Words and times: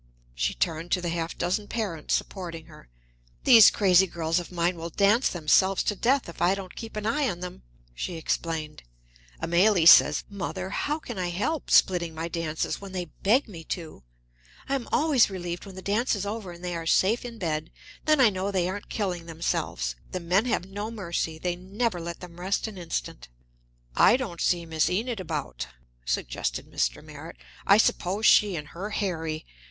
She 0.33 0.55
turned 0.55 0.89
to 0.93 0.99
the 1.01 1.09
half 1.09 1.37
dozen 1.37 1.67
parents 1.67 2.15
supporting 2.15 2.65
her. 2.65 2.89
"These 3.43 3.69
crazy 3.69 4.07
girls 4.07 4.39
of 4.39 4.51
mine 4.51 4.75
will 4.75 4.89
dance 4.89 5.29
themselves 5.29 5.83
to 5.83 5.95
death 5.95 6.27
if 6.27 6.41
I 6.41 6.55
don't 6.55 6.75
keep 6.75 6.95
an 6.95 7.05
eye 7.05 7.29
on 7.29 7.41
them," 7.41 7.61
she 7.93 8.15
explained. 8.15 8.81
"Amélie 9.43 9.87
says, 9.87 10.23
'Mother, 10.27 10.71
how 10.71 10.97
can 10.97 11.19
I 11.19 11.29
help 11.29 11.69
splitting 11.69 12.15
my 12.15 12.27
dances, 12.27 12.81
when 12.81 12.93
they 12.93 13.11
beg 13.21 13.47
me 13.47 13.63
to?' 13.63 14.01
I 14.67 14.73
am 14.73 14.89
always 14.91 15.29
relieved 15.29 15.67
when 15.67 15.75
the 15.75 15.83
dance 15.83 16.15
is 16.15 16.25
over 16.25 16.51
and 16.51 16.63
they 16.65 16.75
are 16.75 16.87
safe 16.87 17.23
in 17.23 17.37
bed 17.37 17.69
then 18.05 18.19
I 18.19 18.31
know 18.31 18.49
they 18.49 18.67
aren't 18.67 18.89
killing 18.89 19.27
themselves. 19.27 19.95
The 20.11 20.19
men 20.19 20.45
have 20.45 20.65
no 20.65 20.89
mercy 20.89 21.37
they 21.37 21.55
never 21.55 22.01
let 22.01 22.21
them 22.21 22.39
rest 22.39 22.65
an 22.65 22.75
instant." 22.79 23.27
"I 23.95 24.17
don't 24.17 24.41
see 24.41 24.65
Miss 24.65 24.89
Enid 24.89 25.19
about," 25.19 25.67
suggested 26.05 26.65
Mr. 26.71 27.03
Merritt. 27.03 27.37
"I 27.67 27.77
suppose 27.77 28.25
she 28.25 28.55
and 28.55 28.69
her 28.69 28.89
Harry 28.89 29.45